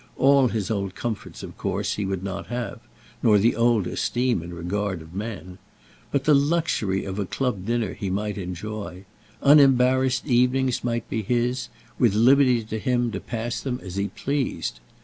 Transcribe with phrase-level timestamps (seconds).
[0.17, 2.79] All his old comforts of course he would not have,
[3.21, 5.59] nor the old esteem and regard of men.
[6.09, 9.05] But the luxury of a club dinner he might enjoy.
[9.43, 11.69] Unembarrassed evenings might be his,
[11.99, 14.79] with liberty to him to pass them as he pleased.